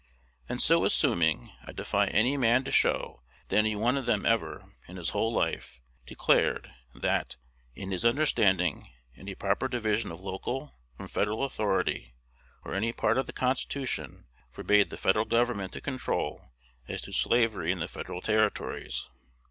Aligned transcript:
And 0.49 0.59
so 0.59 0.83
assuming, 0.83 1.51
I 1.67 1.73
defy 1.73 2.07
any 2.07 2.35
man 2.35 2.63
to 2.63 2.71
show 2.71 3.21
that 3.49 3.57
any 3.57 3.75
one 3.75 3.97
of 3.97 4.07
them 4.07 4.25
ever, 4.25 4.73
in 4.87 4.95
his 4.97 5.09
whole 5.09 5.29
life, 5.31 5.79
declared, 6.07 6.73
that, 6.95 7.37
in 7.75 7.91
his 7.91 8.03
understanding, 8.03 8.89
any 9.15 9.35
proper 9.35 9.67
division 9.67 10.11
of 10.11 10.19
local 10.23 10.73
from 10.97 11.07
Federal 11.07 11.43
authority, 11.43 12.15
or 12.65 12.73
any 12.73 12.91
part 12.93 13.19
of 13.19 13.27
the 13.27 13.31
Constitution, 13.31 14.25
forbade 14.49 14.89
the 14.89 14.97
Federal 14.97 15.25
Government 15.25 15.71
to 15.73 15.81
control 15.81 16.51
as 16.87 17.03
to 17.03 17.13
slavery 17.13 17.71
in 17.71 17.77
the 17.77 17.87
Federal 17.87 18.21
Territories. 18.21 19.07